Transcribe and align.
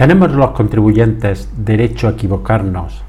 ¿Tenemos 0.00 0.32
los 0.32 0.52
contribuyentes 0.52 1.50
derecho 1.58 2.08
a 2.08 2.12
equivocarnos 2.12 3.02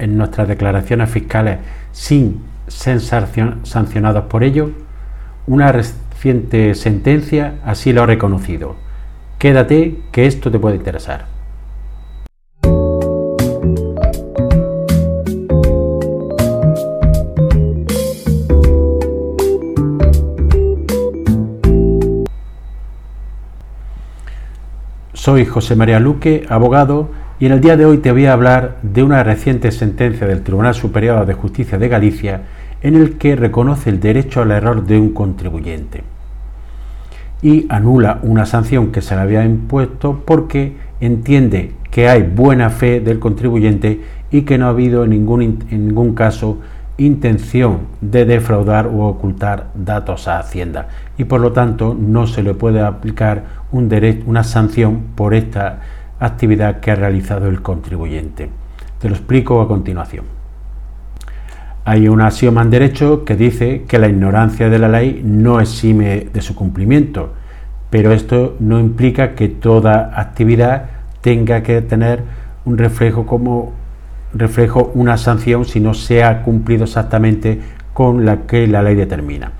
en 0.00 0.18
nuestras 0.18 0.48
declaraciones 0.48 1.08
fiscales 1.08 1.60
sin 1.92 2.42
ser 2.66 3.00
sancionados 3.00 4.24
por 4.24 4.42
ello? 4.42 4.72
Una 5.46 5.70
reciente 5.70 6.74
sentencia 6.74 7.60
así 7.64 7.92
lo 7.92 8.02
ha 8.02 8.06
reconocido. 8.06 8.74
Quédate 9.38 10.00
que 10.10 10.26
esto 10.26 10.50
te 10.50 10.58
puede 10.58 10.74
interesar. 10.74 11.33
Soy 25.24 25.46
José 25.46 25.74
María 25.74 26.00
Luque, 26.00 26.44
abogado, 26.50 27.08
y 27.40 27.46
en 27.46 27.52
el 27.52 27.62
día 27.62 27.78
de 27.78 27.86
hoy 27.86 27.96
te 27.96 28.12
voy 28.12 28.26
a 28.26 28.34
hablar 28.34 28.76
de 28.82 29.02
una 29.02 29.24
reciente 29.24 29.72
sentencia 29.72 30.26
del 30.26 30.42
Tribunal 30.42 30.74
Superior 30.74 31.24
de 31.24 31.32
Justicia 31.32 31.78
de 31.78 31.88
Galicia 31.88 32.42
en 32.82 32.94
el 32.94 33.16
que 33.16 33.34
reconoce 33.34 33.88
el 33.88 34.00
derecho 34.00 34.42
al 34.42 34.50
error 34.50 34.84
de 34.84 34.98
un 34.98 35.14
contribuyente 35.14 36.04
y 37.40 37.64
anula 37.70 38.18
una 38.22 38.44
sanción 38.44 38.92
que 38.92 39.00
se 39.00 39.14
le 39.14 39.22
había 39.22 39.46
impuesto 39.46 40.22
porque 40.26 40.76
entiende 41.00 41.72
que 41.90 42.06
hay 42.06 42.22
buena 42.22 42.68
fe 42.68 43.00
del 43.00 43.18
contribuyente 43.18 44.02
y 44.30 44.42
que 44.42 44.58
no 44.58 44.66
ha 44.66 44.70
habido 44.76 45.04
en 45.04 45.10
ningún, 45.10 45.40
en 45.70 45.86
ningún 45.88 46.14
caso 46.14 46.58
intención 46.96 47.88
de 48.00 48.24
defraudar 48.24 48.86
o 48.86 49.06
ocultar 49.06 49.68
datos 49.74 50.28
a 50.28 50.38
Hacienda 50.38 50.88
y 51.18 51.24
por 51.24 51.40
lo 51.40 51.52
tanto 51.52 51.96
no 51.98 52.26
se 52.26 52.42
le 52.42 52.54
puede 52.54 52.80
aplicar 52.80 53.44
un 53.72 53.88
derecho, 53.88 54.24
una 54.26 54.44
sanción 54.44 55.02
por 55.16 55.34
esta 55.34 55.80
actividad 56.20 56.80
que 56.80 56.92
ha 56.92 56.94
realizado 56.94 57.48
el 57.48 57.62
contribuyente. 57.62 58.50
Te 59.00 59.08
lo 59.08 59.16
explico 59.16 59.60
a 59.60 59.68
continuación. 59.68 60.24
Hay 61.84 62.08
un 62.08 62.22
axioma 62.22 62.62
en 62.62 62.70
derecho 62.70 63.24
que 63.24 63.36
dice 63.36 63.84
que 63.86 63.98
la 63.98 64.08
ignorancia 64.08 64.70
de 64.70 64.78
la 64.78 64.88
ley 64.88 65.20
no 65.22 65.60
exime 65.60 66.28
de 66.32 66.40
su 66.40 66.54
cumplimiento, 66.54 67.34
pero 67.90 68.12
esto 68.12 68.56
no 68.60 68.80
implica 68.80 69.34
que 69.34 69.48
toda 69.48 70.18
actividad 70.18 70.86
tenga 71.20 71.62
que 71.62 71.82
tener 71.82 72.22
un 72.64 72.78
reflejo 72.78 73.26
como 73.26 73.72
reflejo 74.34 74.90
una 74.94 75.16
sanción 75.16 75.64
si 75.64 75.80
no 75.80 75.94
se 75.94 76.24
ha 76.24 76.42
cumplido 76.42 76.84
exactamente 76.84 77.60
con 77.92 78.24
la 78.24 78.42
que 78.42 78.66
la 78.66 78.82
ley 78.82 78.94
determina. 78.94 79.52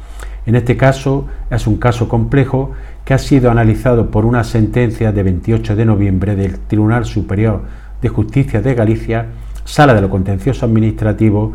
En 0.47 0.57
este 0.57 0.77
caso 0.77 1.27
es 1.51 1.67
un 1.67 1.79
caso 1.79 2.09
complejo 2.09 2.73
que 3.05 3.15
ha 3.15 3.19
sido 3.19 3.51
analizado 3.51 4.11
por 4.11 4.25
una 4.25 4.45
sentencia 4.45 5.13
de 5.13 5.23
28 5.23 5.77
de 5.77 5.85
noviembre 5.85 6.37
del 6.37 6.59
Tribunal 6.59 7.05
Superior 7.05 7.63
de 8.03 8.09
Justicia 8.09 8.61
de 8.61 8.75
Galicia, 8.75 9.27
Sala 9.65 9.95
de 9.95 10.03
lo 10.03 10.11
Contencioso 10.11 10.67
Administrativo, 10.67 11.53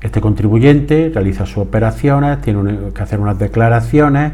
Este 0.00 0.20
contribuyente 0.20 1.10
realiza 1.12 1.44
sus 1.44 1.58
operaciones, 1.58 2.40
tiene 2.40 2.92
que 2.94 3.02
hacer 3.02 3.18
unas 3.18 3.38
declaraciones 3.38 4.32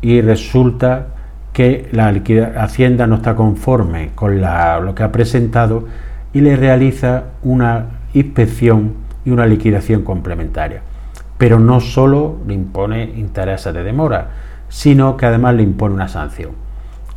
y 0.00 0.22
resulta 0.22 1.08
que 1.52 1.88
la 1.92 2.08
Hacienda 2.56 3.06
no 3.06 3.16
está 3.16 3.36
conforme 3.36 4.10
con 4.14 4.40
lo 4.40 4.94
que 4.94 5.02
ha 5.02 5.12
presentado 5.12 5.84
y 6.32 6.40
le 6.40 6.56
realiza 6.56 7.24
una 7.42 7.86
inspección 8.14 8.94
y 9.24 9.30
una 9.30 9.46
liquidación 9.46 10.02
complementaria 10.02 10.82
pero 11.44 11.60
no 11.60 11.78
solo 11.78 12.38
le 12.46 12.54
impone 12.54 13.04
intereses 13.04 13.74
de 13.74 13.82
demora, 13.82 14.30
sino 14.70 15.18
que 15.18 15.26
además 15.26 15.54
le 15.54 15.62
impone 15.62 15.94
una 15.94 16.08
sanción. 16.08 16.52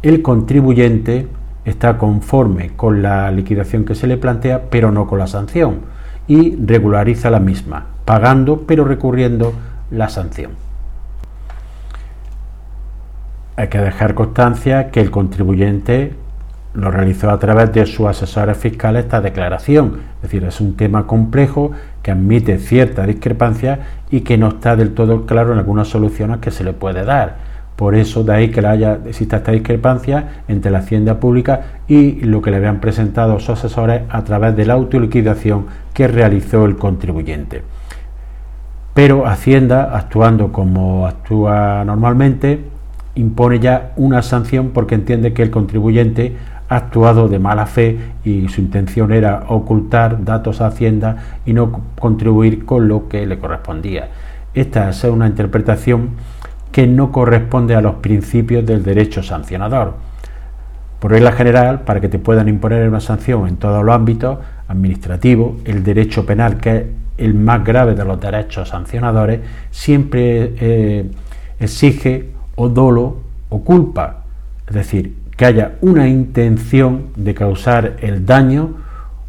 El 0.02 0.22
contribuyente 0.22 1.30
está 1.64 1.98
conforme 1.98 2.72
con 2.76 3.02
la 3.02 3.32
liquidación 3.32 3.86
que 3.86 3.96
se 3.96 4.06
le 4.06 4.18
plantea, 4.18 4.64
pero 4.70 4.92
no 4.92 5.08
con 5.08 5.20
la 5.20 5.28
sanción, 5.28 5.80
y 6.28 6.58
regulariza 6.58 7.30
la 7.30 7.40
misma, 7.40 7.86
pagando 8.04 8.64
pero 8.68 8.84
recurriendo 8.84 9.54
la 9.92 10.10
sanción. 10.10 10.52
Hay 13.56 13.70
que 13.70 13.78
dejar 13.78 14.14
constancia 14.14 14.92
que 14.92 15.00
el 15.00 15.10
contribuyente 15.10 16.18
lo 16.74 16.92
realizó 16.92 17.32
a 17.32 17.40
través 17.40 17.72
de 17.72 17.86
sus 17.86 18.08
asesores 18.08 18.58
fiscales 18.58 19.06
esta 19.06 19.22
declaración. 19.22 20.02
Es 20.18 20.24
decir, 20.24 20.44
es 20.44 20.60
un 20.62 20.76
tema 20.76 21.08
complejo 21.08 21.72
que 22.08 22.12
admite 22.12 22.58
cierta 22.58 23.06
discrepancia 23.06 23.80
y 24.10 24.22
que 24.22 24.38
no 24.38 24.48
está 24.48 24.78
del 24.78 24.94
todo 24.94 25.26
claro 25.26 25.52
en 25.52 25.60
algunas 25.60 25.90
soluciones 25.90 26.38
que 26.38 26.52
se 26.52 26.64
le 26.64 26.72
puede 26.72 27.04
dar. 27.04 27.36
Por 27.76 27.96
eso 27.96 28.24
de 28.24 28.34
ahí 28.34 28.50
que 28.50 28.66
haya, 28.66 28.98
exista 29.06 29.36
esta 29.36 29.52
discrepancia 29.52 30.44
entre 30.48 30.72
la 30.72 30.78
hacienda 30.78 31.20
pública 31.20 31.82
y 31.86 32.22
lo 32.22 32.42
que 32.42 32.50
le 32.50 32.58
habían 32.58 32.80
presentado 32.80 33.38
sus 33.42 33.50
asesores 33.50 34.04
a 34.10 34.24
través 34.24 34.56
de 34.56 34.66
la 34.66 34.76
autoliquidación 34.76 35.66
que 35.94 36.08
realizó 36.08 36.64
el 36.64 36.78
contribuyente. 36.78 37.64
Pero 38.94 39.28
Hacienda, 39.28 39.94
actuando 39.94 40.54
como 40.54 41.08
actúa 41.08 41.84
normalmente, 41.84 42.62
impone 43.16 43.60
ya 43.60 43.92
una 43.98 44.22
sanción 44.22 44.70
porque 44.70 44.96
entiende 44.96 45.34
que 45.34 45.44
el 45.44 45.52
contribuyente 45.52 46.38
ha 46.70 46.76
actuado 46.76 47.28
de 47.28 47.40
mala 47.40 47.66
fe 47.66 47.98
y 48.24 48.48
su 48.50 48.62
intención 48.62 49.12
era 49.12 49.46
ocultar 49.48 50.24
datos 50.24 50.62
a 50.62 50.68
Hacienda 50.68 51.40
y 51.46 51.54
no 51.54 51.82
contribuir 52.00 52.66
con 52.66 52.88
lo 52.88 53.08
que 53.08 53.26
le 53.26 53.40
correspondía. 53.40 54.10
Esta 54.54 54.90
es 54.90 55.04
una 55.04 55.28
interpretación 55.28 56.12
que 56.72 56.88
no 56.88 57.12
corresponde 57.12 57.76
a 57.76 57.82
los 57.82 57.96
principios 57.96 58.66
del 58.66 58.84
derecho 58.84 59.24
sancionador. 59.24 59.96
Por 61.00 61.12
regla 61.12 61.32
general, 61.32 61.82
para 61.82 62.02
que 62.02 62.10
te 62.10 62.20
puedan 62.20 62.48
imponer 62.48 62.88
una 62.90 63.00
sanción 63.00 63.48
en 63.48 63.58
todos 63.58 63.84
los 63.84 63.94
ámbitos 63.94 64.40
administrativos, 64.68 65.62
el 65.66 65.84
derecho 65.84 66.26
penal, 66.26 66.58
que 66.58 66.76
es 66.76 66.84
el 67.18 67.34
más 67.34 67.64
grave 67.64 67.96
de 67.96 68.04
los 68.04 68.20
derechos 68.20 68.70
sancionadores, 68.70 69.42
siempre 69.72 70.54
eh, 70.60 71.12
exige 71.60 72.32
o 72.56 72.70
dolo 72.70 73.18
o 73.50 73.64
culpa. 73.64 74.24
Es 74.68 74.74
decir, 74.74 75.16
que 75.38 75.46
haya 75.46 75.74
una 75.82 76.08
intención 76.10 77.10
de 77.16 77.34
causar 77.36 77.98
el 78.02 78.26
daño 78.26 78.76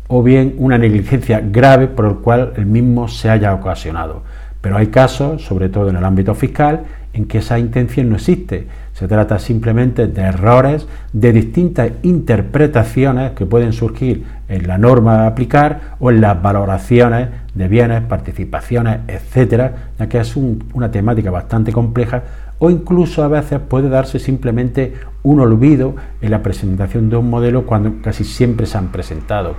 o 0.08 0.22
bien 0.22 0.54
una 0.56 0.78
negligencia 0.78 1.41
grave 1.41 1.86
por 1.86 2.06
el 2.06 2.14
cual 2.16 2.54
el 2.56 2.64
mismo 2.64 3.08
se 3.08 3.28
haya 3.28 3.54
ocasionado. 3.54 4.22
Pero 4.62 4.78
hay 4.78 4.88
casos, 4.88 5.44
sobre 5.44 5.69
todo 5.69 5.91
en 5.91 5.96
el 5.96 6.04
ámbito 6.04 6.34
fiscal, 6.34 6.84
en 7.12 7.26
que 7.26 7.38
esa 7.38 7.58
intención 7.58 8.08
no 8.08 8.16
existe. 8.16 8.66
Se 8.94 9.06
trata 9.06 9.38
simplemente 9.38 10.08
de 10.08 10.22
errores, 10.22 10.88
de 11.12 11.32
distintas 11.32 11.91
interpretaciones 12.02 13.32
que 13.32 13.46
pueden 13.46 13.72
surgir 13.72 14.25
en 14.48 14.66
la 14.66 14.78
norma 14.78 15.25
a 15.25 15.26
aplicar 15.28 15.96
o 16.00 16.10
en 16.10 16.20
las 16.20 16.40
valoraciones 16.40 17.28
de 17.54 17.69
bienes, 17.69 18.02
participaciones, 18.02 19.00
etcétera, 19.06 19.90
ya 19.98 20.08
que 20.08 20.19
es 20.19 20.36
una 20.36 20.90
temática 20.90 21.30
bastante 21.30 21.70
compleja 21.70 22.22
o 22.58 22.70
incluso 22.70 23.22
a 23.22 23.28
veces 23.28 23.60
puede 23.60 23.88
darse 23.88 24.19
simplemente 24.19 24.94
un 25.22 25.41
olvido 25.41 25.94
en 26.20 26.30
la 26.30 26.42
presentación 26.42 27.10
de 27.10 27.16
un 27.16 27.30
modelo 27.30 27.66
cuando 27.66 28.02
casi 28.02 28.24
siempre 28.24 28.66
se 28.66 28.78
han 28.78 28.88
presentado. 28.88 29.54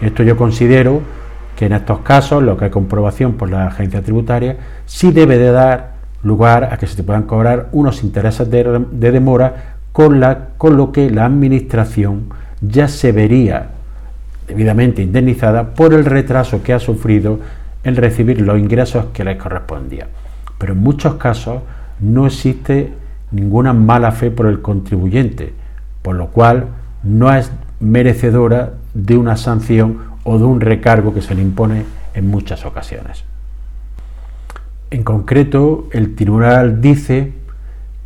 Esto 0.00 0.22
yo 0.22 0.36
considero 0.36 1.00
que 1.56 1.66
en 1.66 1.72
estos 1.72 2.00
casos, 2.00 2.42
lo 2.42 2.56
que 2.56 2.66
hay 2.66 2.70
comprobación 2.70 3.34
por 3.34 3.50
la 3.50 3.66
agencia 3.66 4.02
tributaria, 4.02 4.56
sí 4.84 5.10
debe 5.10 5.38
de 5.38 5.50
dar 5.50 5.94
lugar 6.22 6.64
a 6.72 6.76
que 6.76 6.86
se 6.86 6.96
te 6.96 7.02
puedan 7.02 7.22
cobrar 7.22 7.68
unos 7.72 8.02
intereses 8.02 8.50
de, 8.50 8.84
demora 9.10 9.76
con, 9.92 10.22
con 10.58 10.76
lo 10.76 10.92
que 10.92 11.10
la 11.10 11.24
administración 11.24 12.28
ya 12.60 12.88
se 12.88 13.12
vería 13.12 13.68
debidamente 14.46 15.02
indemnizada 15.02 15.74
por 15.74 15.94
el 15.94 16.04
retraso 16.04 16.62
que 16.62 16.72
ha 16.72 16.78
sufrido 16.78 17.38
en 17.84 17.96
recibir 17.96 18.40
los 18.40 18.58
ingresos 18.58 19.06
que 19.12 19.24
les 19.24 19.36
correspondía. 19.36 20.08
Pero 20.58 20.72
en 20.72 20.80
muchos 20.80 21.14
casos 21.14 21.62
no 22.00 22.26
existe 22.26 22.92
ninguna 23.30 23.72
mala 23.72 24.12
fe 24.12 24.30
por 24.30 24.46
el 24.46 24.60
contribuyente, 24.62 25.52
por 26.02 26.16
lo 26.16 26.28
cual 26.28 26.68
no 27.02 27.32
es 27.32 27.50
merecedora 27.80 28.74
de 28.94 29.16
una 29.16 29.36
sanción 29.36 29.98
o 30.24 30.38
de 30.38 30.44
un 30.44 30.60
recargo 30.60 31.14
que 31.14 31.22
se 31.22 31.34
le 31.34 31.42
impone 31.42 31.84
en 32.14 32.28
muchas 32.28 32.64
ocasiones. 32.64 33.24
En 34.90 35.02
concreto, 35.02 35.88
el 35.92 36.14
tribunal 36.14 36.80
dice 36.80 37.32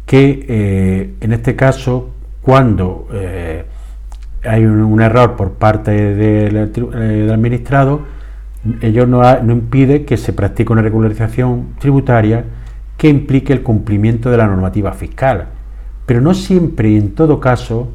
que 0.07 0.45
eh, 0.49 1.15
en 1.21 1.33
este 1.33 1.55
caso, 1.55 2.11
cuando 2.43 3.07
eh, 3.13 3.65
hay 4.45 4.65
un, 4.65 5.01
error 5.01 5.37
por 5.37 5.53
parte 5.53 5.91
del, 5.91 6.57
eh, 6.57 7.31
administrado, 7.33 8.03
ello 8.81 9.07
no, 9.07 9.23
no 9.43 9.53
impide 9.53 10.05
que 10.05 10.17
se 10.17 10.33
practique 10.33 10.73
una 10.73 10.83
regularización 10.83 11.75
tributaria 11.79 12.45
que 13.01 13.09
implique 13.09 13.55
el 13.55 13.63
cumplimiento 13.63 14.31
de 14.31 14.37
la 14.37 14.47
normativa 14.47 14.93
fiscal, 14.93 15.47
pero 16.05 16.21
no 16.21 16.35
siempre 16.35 16.91
y 16.91 16.99
en 16.99 17.15
todo 17.15 17.41
caso 17.41 17.89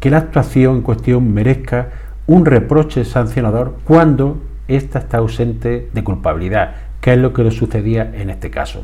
que 0.00 0.10
la 0.10 0.18
actuación 0.18 0.78
en 0.78 0.82
cuestión 0.82 1.32
merezca 1.32 1.90
un 2.26 2.44
reproche 2.44 3.04
sancionador 3.04 3.76
cuando 3.84 4.42
ésta 4.66 4.98
está 4.98 5.18
ausente 5.18 5.88
de 5.94 6.02
culpabilidad, 6.02 6.74
que 7.00 7.12
es 7.12 7.18
lo 7.18 7.32
que 7.32 7.44
le 7.44 7.52
sucedía 7.52 8.10
en 8.12 8.28
este 8.28 8.50
caso. 8.50 8.82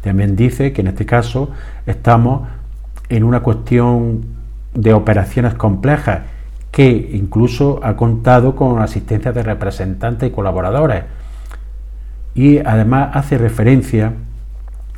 También 0.00 0.36
dice 0.36 0.72
que 0.72 0.82
en 0.82 0.86
este 0.86 1.06
caso 1.06 1.50
estamos 1.86 2.46
en 3.08 3.24
una 3.24 3.40
cuestión 3.40 4.26
de 4.74 4.92
operaciones 4.92 5.54
complejas 5.54 6.20
que 6.70 7.10
incluso 7.14 7.80
ha 7.82 7.96
contado 7.96 8.54
con 8.54 8.80
asistencia 8.80 9.32
de 9.32 9.42
representantes 9.42 10.28
y 10.28 10.32
colaboradores. 10.32 11.02
Y 12.32 12.58
además 12.58 13.10
hace 13.14 13.38
referencia 13.38 14.12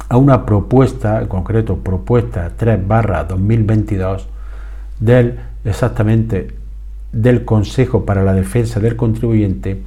a 0.09 0.17
una 0.17 0.45
propuesta, 0.45 1.21
en 1.21 1.29
concreto 1.29 1.79
propuesta 1.79 2.53
3 2.57 2.87
barra 2.87 3.25
2022 3.25 4.29
del 5.01 5.39
exactamente 5.65 6.49
del 7.13 7.45
Consejo 7.45 8.05
para 8.05 8.23
la 8.23 8.33
Defensa 8.33 8.81
del 8.81 8.97
Contribuyente, 8.97 9.83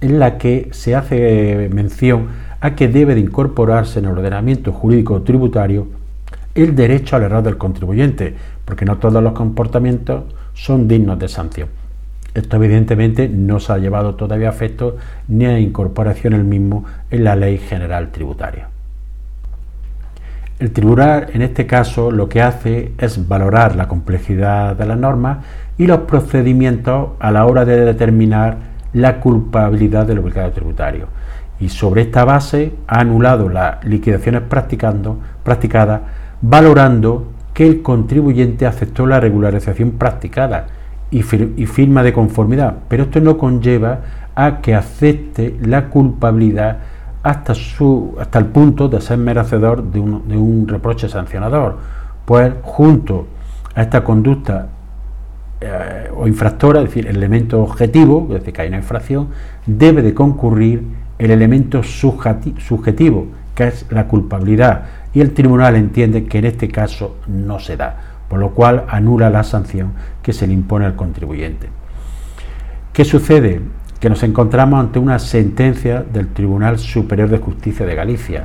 en 0.00 0.18
la 0.18 0.38
que 0.38 0.68
se 0.72 0.94
hace 0.94 1.68
mención 1.72 2.28
a 2.60 2.74
que 2.74 2.88
debe 2.88 3.14
de 3.14 3.20
incorporarse 3.20 3.98
en 3.98 4.06
el 4.06 4.12
ordenamiento 4.12 4.72
jurídico 4.72 5.22
tributario 5.22 5.86
el 6.54 6.74
derecho 6.74 7.16
al 7.16 7.24
error 7.24 7.42
del 7.42 7.58
contribuyente, 7.58 8.34
porque 8.64 8.84
no 8.84 8.98
todos 8.98 9.22
los 9.22 9.32
comportamientos 9.32 10.24
son 10.54 10.88
dignos 10.88 11.18
de 11.18 11.28
sanción. 11.28 11.68
Esto 12.32 12.56
evidentemente 12.56 13.28
no 13.28 13.60
se 13.60 13.72
ha 13.72 13.78
llevado 13.78 14.14
todavía 14.14 14.48
a 14.48 14.52
efecto 14.52 14.96
ni 15.28 15.46
a 15.46 15.58
incorporación 15.58 16.32
el 16.32 16.44
mismo 16.44 16.84
en 17.10 17.24
la 17.24 17.36
ley 17.36 17.58
general 17.58 18.10
tributaria. 18.10 18.73
El 20.60 20.70
tribunal 20.70 21.26
en 21.32 21.42
este 21.42 21.66
caso 21.66 22.12
lo 22.12 22.28
que 22.28 22.40
hace 22.40 22.92
es 22.98 23.26
valorar 23.26 23.74
la 23.74 23.88
complejidad 23.88 24.76
de 24.76 24.86
las 24.86 24.96
normas 24.96 25.38
y 25.76 25.86
los 25.88 26.00
procedimientos 26.00 27.10
a 27.18 27.32
la 27.32 27.44
hora 27.44 27.64
de 27.64 27.84
determinar 27.84 28.58
la 28.92 29.18
culpabilidad 29.18 30.06
del 30.06 30.20
obligado 30.20 30.52
tributario. 30.52 31.08
Y 31.58 31.70
sobre 31.70 32.02
esta 32.02 32.24
base 32.24 32.72
ha 32.86 33.00
anulado 33.00 33.48
las 33.48 33.84
liquidaciones 33.84 34.42
practicadas 34.42 36.00
valorando 36.40 37.32
que 37.52 37.66
el 37.66 37.82
contribuyente 37.82 38.66
aceptó 38.66 39.06
la 39.06 39.18
regularización 39.18 39.92
practicada 39.92 40.66
y, 41.10 41.22
firma 41.22 42.02
de 42.02 42.12
conformidad, 42.12 42.74
pero 42.88 43.04
esto 43.04 43.20
no 43.20 43.38
conlleva 43.38 44.00
a 44.34 44.60
que 44.60 44.74
acepte 44.74 45.56
la 45.60 45.88
culpabilidad 45.88 46.78
hasta, 47.24 47.54
su, 47.54 48.14
hasta 48.20 48.38
el 48.38 48.46
punto 48.46 48.88
de 48.88 49.00
ser 49.00 49.16
merecedor 49.16 49.82
de 49.82 49.98
un, 49.98 50.28
de 50.28 50.36
un 50.36 50.68
reproche 50.68 51.08
sancionador, 51.08 51.78
pues 52.26 52.52
junto 52.62 53.26
a 53.74 53.82
esta 53.82 54.04
conducta 54.04 54.68
eh, 55.62 56.10
o 56.14 56.26
infractora, 56.26 56.80
es 56.80 56.86
decir, 56.86 57.06
el 57.06 57.16
elemento 57.16 57.62
objetivo, 57.62 58.26
es 58.28 58.40
decir, 58.40 58.52
que 58.52 58.62
hay 58.62 58.68
una 58.68 58.76
infracción, 58.76 59.28
debe 59.64 60.02
de 60.02 60.12
concurrir 60.12 60.84
el 61.18 61.30
elemento 61.30 61.82
subjetivo, 61.82 63.28
que 63.54 63.68
es 63.68 63.86
la 63.90 64.06
culpabilidad, 64.06 64.82
y 65.14 65.22
el 65.22 65.32
tribunal 65.32 65.76
entiende 65.76 66.26
que 66.26 66.38
en 66.38 66.44
este 66.44 66.68
caso 66.68 67.16
no 67.26 67.58
se 67.58 67.78
da, 67.78 67.96
por 68.28 68.38
lo 68.38 68.50
cual 68.50 68.84
anula 68.88 69.30
la 69.30 69.44
sanción 69.44 69.92
que 70.22 70.34
se 70.34 70.46
le 70.46 70.52
impone 70.52 70.84
al 70.84 70.94
contribuyente. 70.94 71.68
¿Qué 72.92 73.06
sucede? 73.06 73.62
Que 74.04 74.10
nos 74.10 74.22
encontramos 74.22 74.80
ante 74.80 74.98
una 74.98 75.18
sentencia 75.18 76.02
del 76.02 76.28
Tribunal 76.28 76.78
Superior 76.78 77.30
de 77.30 77.38
Justicia 77.38 77.86
de 77.86 77.94
Galicia. 77.94 78.44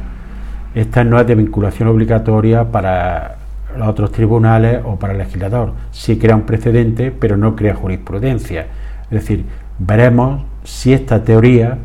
Esta 0.73 1.03
no 1.03 1.19
es 1.19 1.27
de 1.27 1.35
vinculación 1.35 1.89
obligatoria 1.89 2.71
para 2.71 3.35
los 3.77 3.89
otros 3.89 4.13
tribunales 4.13 4.79
o 4.85 4.95
para 4.95 5.11
el 5.11 5.19
legislador. 5.19 5.73
Sí 5.91 6.17
crea 6.17 6.38
un 6.38 6.44
precedente, 6.44 7.11
pero 7.11 7.35
no 7.35 7.57
crea 7.57 7.75
jurisprudencia. 7.75 8.67
Es 9.03 9.09
decir, 9.09 9.44
veremos 9.79 10.44
si 10.63 10.94
esta 10.94 11.25
teoría 11.25 11.77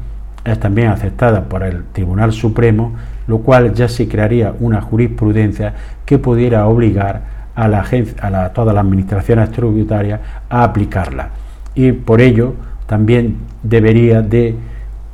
es 0.45 0.61
también 0.61 0.91
aceptada 0.91 1.43
por 1.49 1.65
el 1.65 1.83
Tribunal 1.87 2.33
Supremo, 2.33 2.95
lo 3.27 3.39
cual 3.39 3.75
ya 3.75 3.89
se 3.89 4.07
crearía 4.07 4.55
una 4.61 4.83
jurisprudencia 4.83 5.75
que 6.07 6.19
pudiera 6.19 6.69
obligar 6.69 7.23
a, 7.57 7.67
la 7.67 7.81
a 8.21 8.49
todas 8.51 8.73
las 8.73 8.85
administraciones 8.85 9.51
tributarias 9.51 10.21
a 10.49 10.63
aplicarla. 10.63 11.31
Y 11.75 11.91
por 11.91 12.21
ello 12.21 12.55
también 12.87 13.39
debería 13.63 14.23
de 14.23 14.55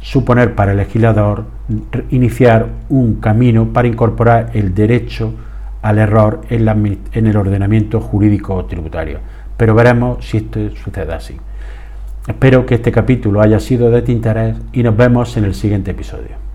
suponer 0.00 0.55
para 0.55 0.72
el 0.72 0.78
legislador 0.78 1.44
iniciar 2.11 2.67
un 2.88 3.17
camino 3.17 3.72
para 3.72 3.88
incorporar 3.88 4.50
el 4.55 4.75
derecho 4.75 5.34
al 5.82 5.99
error 5.99 6.43
en, 6.50 6.99
en 7.12 7.26
el 7.26 7.37
ordenamiento 7.37 8.00
jurídico 8.00 8.64
tributario. 8.64 9.19
Pero 9.56 9.75
veremos 9.75 10.25
si 10.25 10.38
esto 10.38 10.58
sucede 10.70 11.12
así. 11.12 11.37
Espero 12.26 12.67
que 12.67 12.76
este 12.76 12.93
capítulo 12.93 13.40
haya 13.40 13.61
sido 13.61 13.90
de 13.90 14.02
tu 14.02 14.12
interés 14.12 14.56
y 14.72 14.82
nos 14.82 14.96
vemos 14.96 15.37
en 15.37 15.44
el 15.44 15.55
siguiente 15.55 15.90
episodio. 15.90 16.50